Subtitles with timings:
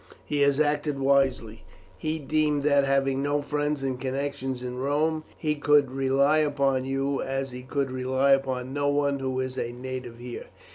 [0.25, 1.63] He has acted wisely.
[1.95, 7.21] He deemed that, having no friends and connections in Rome, he could rely upon you
[7.21, 10.45] as he could rely upon no one who is a native here.